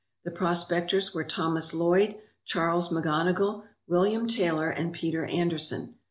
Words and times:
The 0.23 0.31
prospectors 0.31 1.13
were 1.13 1.23
Thomas 1.23 1.75
Lloyd, 1.75 2.15
Charles 2.43 2.89
McGonogill, 2.89 3.65
William 3.85 4.25
Taylor, 4.27 4.69
and 4.71 4.91
Peter 4.91 5.25
Anderson. 5.25 5.93